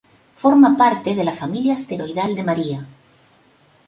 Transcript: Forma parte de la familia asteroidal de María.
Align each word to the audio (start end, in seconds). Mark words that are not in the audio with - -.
Forma 0.43 0.69
parte 0.79 1.13
de 1.13 1.23
la 1.23 1.35
familia 1.41 1.75
asteroidal 1.75 2.33
de 2.35 2.43
María. 2.49 2.87